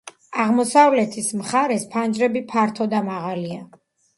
[0.43, 3.63] აღმოსავლეთის მხარეს ფანჯრები ფართო და მაღალია.